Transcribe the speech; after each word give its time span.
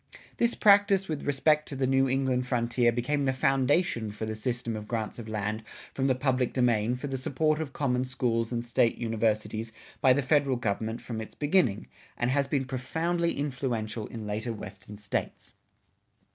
[61:1] 0.33 0.37
This 0.37 0.55
practice 0.55 1.07
with 1.07 1.27
respect 1.27 1.69
to 1.69 1.75
the 1.75 1.85
New 1.85 2.09
England 2.09 2.47
frontier 2.47 2.91
became 2.91 3.25
the 3.25 3.31
foundation 3.33 4.09
for 4.09 4.25
the 4.25 4.33
system 4.33 4.75
of 4.75 4.87
grants 4.87 5.19
of 5.19 5.29
land 5.29 5.61
from 5.93 6.07
the 6.07 6.15
public 6.15 6.53
domain 6.53 6.95
for 6.95 7.05
the 7.05 7.19
support 7.19 7.61
of 7.61 7.71
common 7.71 8.03
schools 8.03 8.51
and 8.51 8.63
state 8.65 8.97
universities 8.97 9.71
by 10.01 10.11
the 10.11 10.23
federal 10.23 10.55
government 10.55 11.01
from 11.01 11.21
its 11.21 11.35
beginning, 11.35 11.85
and 12.17 12.31
has 12.31 12.47
been 12.47 12.65
profoundly 12.65 13.37
influential 13.37 14.07
in 14.07 14.25
later 14.25 14.51
Western 14.53 14.97
States. 14.97 15.53